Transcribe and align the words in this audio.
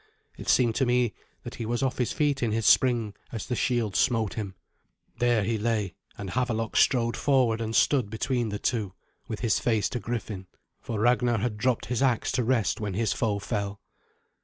It 0.35 0.49
seemed 0.49 0.73
to 0.77 0.85
me 0.87 1.13
that 1.43 1.53
he 1.61 1.65
was 1.67 1.83
off 1.83 1.99
his 1.99 2.11
feet 2.11 2.41
in 2.41 2.51
his 2.51 2.65
spring 2.65 3.13
as 3.31 3.45
the 3.45 3.55
shield 3.55 3.95
smote 3.95 4.33
him. 4.33 4.55
There 5.19 5.43
he 5.43 5.59
lay, 5.59 5.93
and 6.17 6.31
Havelok 6.31 6.75
strode 6.75 7.15
forward 7.15 7.61
and 7.61 7.75
stood 7.75 8.09
between 8.09 8.49
the 8.49 8.57
two, 8.57 8.93
with 9.27 9.41
his 9.41 9.59
face 9.59 9.89
to 9.89 9.99
Griffin, 9.99 10.47
for 10.81 10.99
Ragnar 10.99 11.37
had 11.37 11.55
dropped 11.55 11.85
his 11.85 12.01
axe 12.01 12.31
to 12.31 12.43
rest 12.43 12.79
when 12.81 12.95
his 12.95 13.13
foe 13.13 13.37
fell. 13.37 13.79